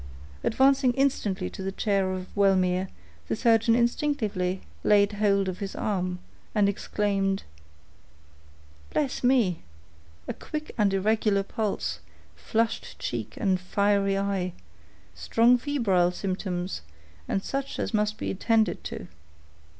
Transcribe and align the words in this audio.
Advancing 0.43 0.93
instantly 0.93 1.47
to 1.47 1.61
the 1.61 1.71
chair 1.71 2.11
of 2.11 2.25
Wellmere, 2.35 2.87
the 3.27 3.35
surgeon 3.35 3.75
instinctively 3.75 4.61
laid 4.83 5.11
hold 5.13 5.47
of 5.47 5.59
his 5.59 5.75
arm, 5.75 6.17
and 6.55 6.67
exclaimed,— 6.67 7.43
"Bless 8.89 9.23
me!—a 9.23 10.33
quick 10.33 10.73
and 10.75 10.91
irregular 10.91 11.43
pulse—flushed 11.43 12.97
cheek 12.97 13.37
and 13.37 13.59
fiery 13.61 14.17
eye—strong 14.17 15.59
febrile 15.59 16.09
symptoms, 16.11 16.81
and 17.27 17.43
such 17.43 17.77
as 17.77 17.93
must 17.93 18.17
be 18.17 18.31
attended 18.31 18.83
to." 18.85 19.07